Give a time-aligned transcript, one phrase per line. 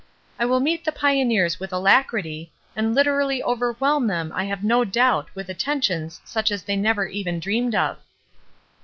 [0.39, 5.29] I will meet the pioneers with alacrity, and literally overwhelm them I have no doubt
[5.35, 7.97] with atten tions such as they never even dreamed of."